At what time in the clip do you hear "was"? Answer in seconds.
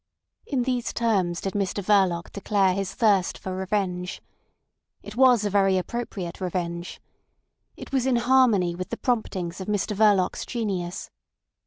5.15-5.45, 7.91-8.07